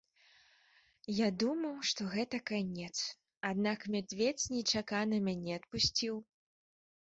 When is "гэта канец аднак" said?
2.13-3.85